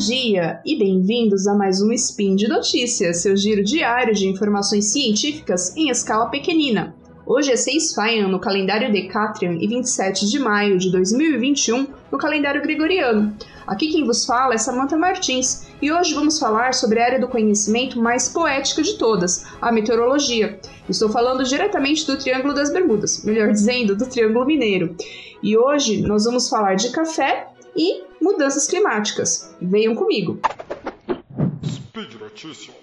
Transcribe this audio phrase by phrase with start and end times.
[0.00, 5.76] dia e bem-vindos a mais um Spin de Notícias, seu giro diário de informações científicas
[5.76, 6.94] em escala pequenina.
[7.26, 12.62] Hoje é 6 Faian no calendário Decatrian e 27 de maio de 2021 no calendário
[12.62, 13.36] Gregoriano.
[13.66, 17.28] Aqui quem vos fala é Samantha Martins e hoje vamos falar sobre a área do
[17.28, 20.58] conhecimento mais poética de todas, a meteorologia.
[20.88, 24.96] Estou falando diretamente do Triângulo das Bermudas, melhor dizendo, do Triângulo Mineiro.
[25.42, 29.54] E hoje nós vamos falar de café e mudanças climáticas.
[29.60, 30.38] Venham comigo.
[31.64, 32.80] Speed Notícias.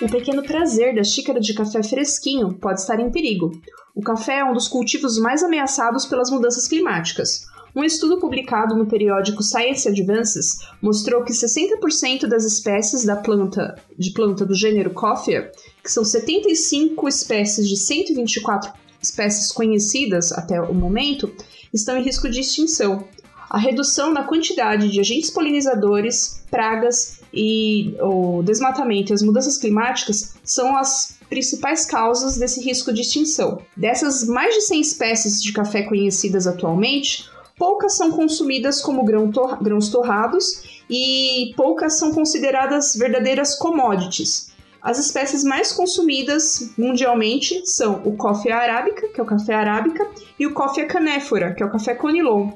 [0.00, 3.50] O pequeno prazer da xícara de café fresquinho pode estar em perigo.
[3.94, 7.46] O café é um dos cultivos mais ameaçados pelas mudanças climáticas.
[7.76, 14.12] Um estudo publicado no periódico Science Advances mostrou que 60% das espécies da planta de
[14.12, 15.52] planta do gênero Coffea,
[15.84, 21.30] que são 75 espécies de 124 espécies conhecidas até o momento,
[21.70, 23.04] estão em risco de extinção.
[23.50, 30.34] A redução na quantidade de agentes polinizadores, pragas e o desmatamento e as mudanças climáticas
[30.42, 33.60] são as principais causas desse risco de extinção.
[33.76, 39.62] Dessas mais de 100 espécies de café conhecidas atualmente, poucas são consumidas como grão tor
[39.62, 44.54] grãos torrados e poucas são consideradas verdadeiras commodities.
[44.82, 50.06] As espécies mais consumidas mundialmente são o coffee arábica, que é o café arábica,
[50.38, 52.52] e o coffee canéfora, que é o café conilon.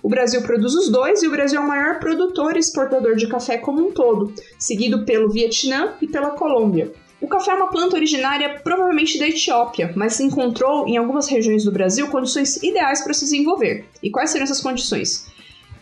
[0.00, 3.26] O Brasil produz os dois e o Brasil é o maior produtor e exportador de
[3.26, 6.92] café como um todo, seguido pelo Vietnã e pela Colômbia.
[7.22, 11.64] O café é uma planta originária provavelmente da Etiópia, mas se encontrou em algumas regiões
[11.64, 13.86] do Brasil condições ideais para se desenvolver.
[14.02, 15.30] E quais seriam essas condições?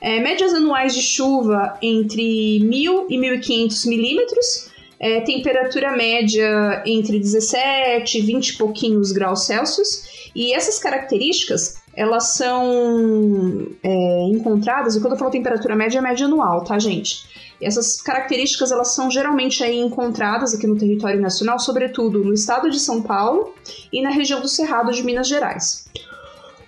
[0.03, 8.19] É, médias anuais de chuva entre 1.000 e 1.500 milímetros, é, temperatura média entre 17
[8.19, 15.15] e 20 e pouquinhos graus Celsius, e essas características elas são é, encontradas, e quando
[15.15, 17.25] eu falo temperatura média, é média anual, tá, gente?
[17.61, 22.81] Essas características elas são geralmente aí encontradas aqui no território nacional, sobretudo no estado de
[22.81, 23.55] São Paulo
[23.93, 25.89] e na região do Cerrado de Minas Gerais.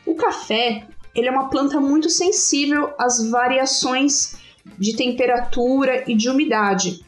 [0.04, 4.36] O café ele é uma planta muito sensível às variações
[4.78, 7.04] de temperatura e de umidade.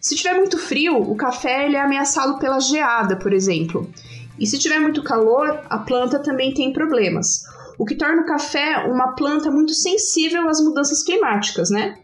[0.00, 3.90] Se tiver muito frio, o café ele é ameaçado pela geada, por exemplo.
[4.38, 7.44] E se tiver muito calor, a planta também tem problemas.
[7.78, 11.98] O que torna o café uma planta muito sensível às mudanças climáticas, né?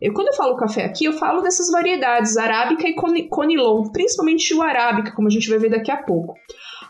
[0.00, 2.94] Eu, quando eu falo café aqui, eu falo dessas variedades, arábica e
[3.28, 6.34] conilon, principalmente o arábica, como a gente vai ver daqui a pouco.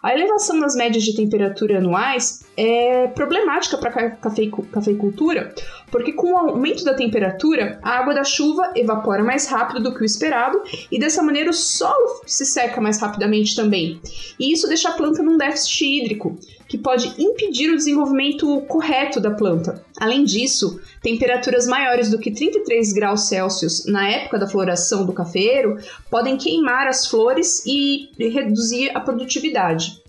[0.02, 5.54] A elevação nas médias de temperatura anuais é problemática para a cafeicultura,
[5.94, 10.02] porque com o aumento da temperatura, a água da chuva evapora mais rápido do que
[10.02, 10.60] o esperado
[10.90, 14.00] e dessa maneira o solo se seca mais rapidamente também.
[14.36, 19.30] E isso deixa a planta num déficit hídrico, que pode impedir o desenvolvimento correto da
[19.30, 19.84] planta.
[20.00, 25.78] Além disso, temperaturas maiores do que 33 graus Celsius na época da floração do cafeiro
[26.10, 30.02] podem queimar as flores e reduzir a produtividade.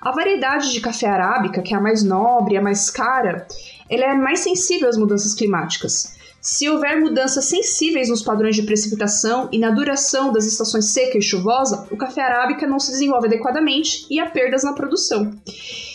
[0.00, 3.46] A variedade de café arábica, que é a mais nobre, a mais cara,
[3.88, 6.16] ela é mais sensível às mudanças climáticas.
[6.40, 11.22] Se houver mudanças sensíveis nos padrões de precipitação e na duração das estações seca e
[11.22, 15.32] chuvosa, o café arábica não se desenvolve adequadamente e há perdas na produção.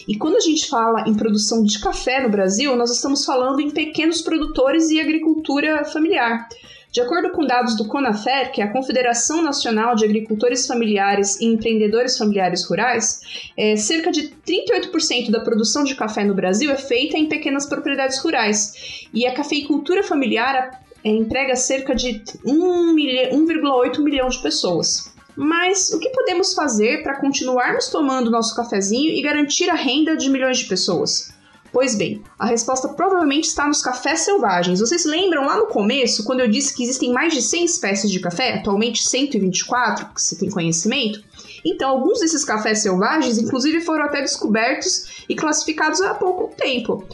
[0.06, 3.70] E quando a gente fala em produção de café no Brasil, nós estamos falando em
[3.70, 6.50] pequenos produtores e agricultura familiar.
[6.92, 11.46] De acordo com dados do CONAFER, que é a Confederação Nacional de Agricultores Familiares e
[11.46, 13.22] Empreendedores Familiares Rurais,
[13.56, 18.18] é, cerca de 38% da produção de café no Brasil é feita em pequenas propriedades
[18.18, 19.08] rurais.
[19.14, 25.14] E a cafeicultura familiar é, emprega cerca de 1,8 milhão de pessoas.
[25.34, 30.30] Mas o que podemos fazer para continuarmos tomando nosso cafezinho e garantir a renda de
[30.30, 31.32] milhões de pessoas?
[31.72, 34.82] Pois bem, a resposta provavelmente está nos cafés selvagens.
[34.82, 38.20] Vocês lembram lá no começo, quando eu disse que existem mais de 100 espécies de
[38.20, 41.24] café, atualmente 124, que se tem conhecimento?
[41.64, 47.06] Então, alguns desses cafés selvagens, inclusive, foram até descobertos e classificados há pouco tempo.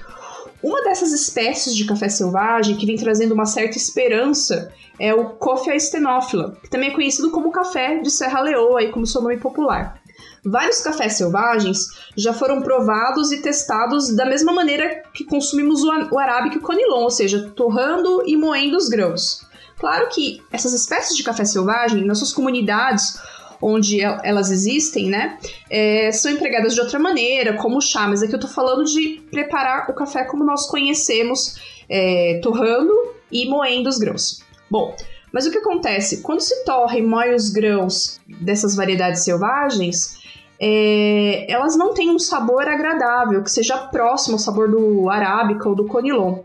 [0.64, 5.80] Uma dessas espécies de café selvagem que vem trazendo uma certa esperança é o Coffea
[5.80, 10.02] stenófila, que também é conhecido como café de Serra Leoa, aí como seu nome popular.
[10.50, 16.56] Vários cafés selvagens já foram provados e testados da mesma maneira que consumimos o arábica
[16.56, 19.46] e o conilon, ou seja, torrando e moendo os grãos.
[19.78, 23.20] Claro que essas espécies de café selvagem, nas suas comunidades
[23.62, 25.38] onde elas existem, né,
[25.70, 29.90] é, são empregadas de outra maneira, como chá, mas aqui eu tô falando de preparar
[29.90, 31.56] o café como nós conhecemos,
[31.90, 32.94] é, torrando
[33.32, 34.44] e moendo os grãos.
[34.70, 34.96] Bom,
[35.32, 36.22] mas o que acontece?
[36.22, 40.18] Quando se torra e moe os grãos dessas variedades selvagens,
[40.60, 45.76] é, elas não têm um sabor agradável, que seja próximo ao sabor do arábica ou
[45.76, 46.40] do conilon.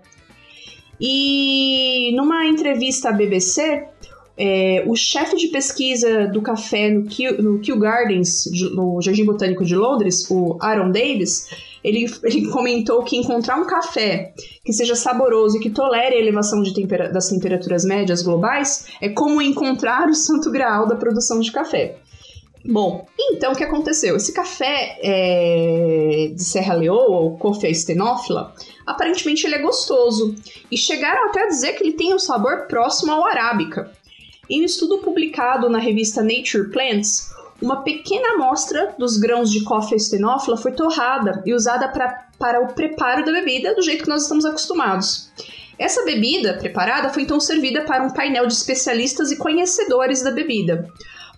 [1.01, 3.89] E numa entrevista à BBC,
[4.37, 8.45] é, o chefe de pesquisa do café no Kew, no Kew Gardens,
[8.75, 11.49] no Jardim Botânico de Londres, o Aaron Davis,
[11.83, 14.33] ele, ele comentou que encontrar um café
[14.65, 19.43] que seja saboroso e que tolere a elevação tempera das temperaturas médias globais é como
[19.43, 21.97] encontrar o santo graal da produção de café.
[22.65, 24.17] Bom, então o que aconteceu?
[24.17, 28.55] Esse café é, de Serra Leoa, ou Coffea stenófila,
[28.87, 30.35] aparentemente ele é gostoso.
[30.71, 33.91] E chegaram até a dizer que ele tem um sabor próximo ao arábica.
[34.49, 39.99] Em um estudo publicado na revista Nature Plants, uma pequena amostra dos grãos de Coffea
[39.99, 44.23] stenófila foi torrada e usada pra, para o preparo da bebida do jeito que nós
[44.23, 45.33] estamos acostumados.
[45.79, 50.89] Essa bebida preparada foi então servida para um painel de especialistas e conhecedores da bebida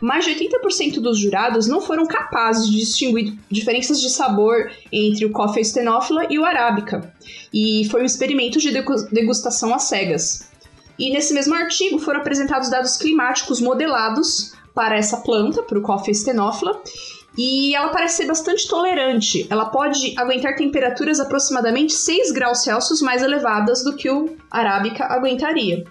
[0.05, 5.31] mais de 80% dos jurados não foram capazes de distinguir diferenças de sabor entre o
[5.31, 7.11] coffee estenófila e o arábica,
[7.53, 8.71] e foi um experimento de
[9.11, 10.51] degustação às cegas.
[10.99, 16.13] E nesse mesmo artigo foram apresentados dados climáticos modelados para essa planta, para o coffee
[16.13, 16.83] estenófila,
[17.37, 19.47] e ela parece ser bastante tolerante.
[19.49, 25.83] Ela pode aguentar temperaturas aproximadamente 6 graus Celsius mais elevadas do que o arábica aguentaria.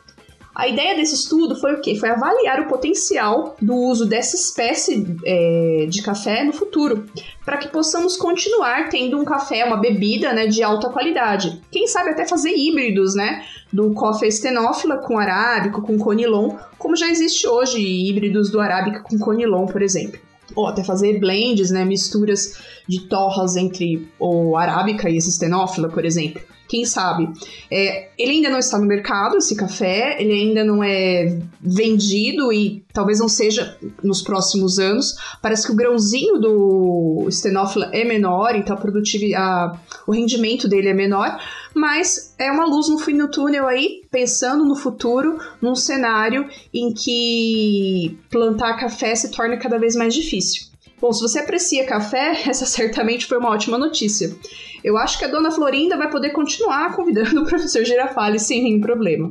[0.56, 1.96] A ideia desse estudo foi o quê?
[1.96, 7.06] Foi avaliar o potencial do uso dessa espécie é, de café no futuro,
[7.44, 11.60] para que possamos continuar tendo um café, uma bebida né, de alta qualidade.
[11.72, 13.44] Quem sabe até fazer híbridos, né?
[13.72, 19.18] Do coffee estenófila com arábico, com conilon, como já existe hoje híbridos do arábica com
[19.18, 20.20] conilon, por exemplo
[20.56, 26.06] ou até fazer blends, né, misturas de torras entre o arábica e esse estenófila, por
[26.06, 26.42] exemplo
[26.74, 27.30] quem sabe.
[27.70, 32.84] É, ele ainda não está no mercado, esse café, ele ainda não é vendido e
[32.92, 35.16] talvez não seja nos próximos anos.
[35.40, 39.78] Parece que o grãozinho do estenófila é menor, então a produtividade,
[40.08, 41.40] o rendimento dele é menor,
[41.76, 46.92] mas é uma luz no fim do túnel aí, pensando no futuro, num cenário em
[46.92, 50.73] que plantar café se torna cada vez mais difícil.
[51.04, 54.34] Bom, se você aprecia café, essa certamente foi uma ótima notícia.
[54.82, 58.80] Eu acho que a dona Florinda vai poder continuar convidando o professor Girafales sem nenhum
[58.80, 59.30] problema.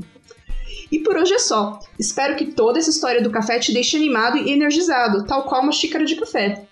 [0.91, 1.81] E por hoje é só.
[1.99, 5.73] Espero que toda essa história do café te deixe animado e energizado, tal qual uma
[5.73, 6.67] xícara de café.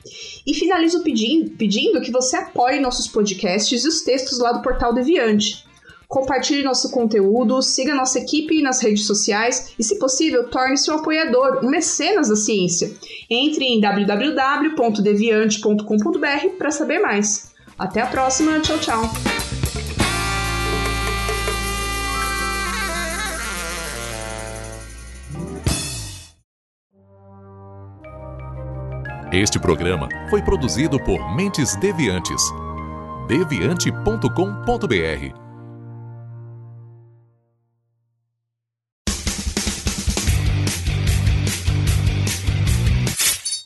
[0.47, 4.93] E finalizo pedindo, pedindo que você apoie nossos podcasts e os textos lá do Portal
[4.93, 5.64] Deviante.
[6.10, 11.64] Compartilhe nosso conteúdo, siga nossa equipe nas redes sociais e, se possível, torne-se um apoiador,
[11.64, 12.90] um mecenas da ciência.
[13.30, 17.52] Entre em www.deviante.com.br para saber mais.
[17.78, 19.02] Até a próxima, tchau, tchau!
[29.32, 32.42] Este programa foi produzido por Mentes Deviantes.
[33.28, 35.50] deviante.com.br